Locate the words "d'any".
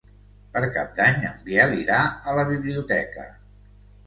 0.99-1.27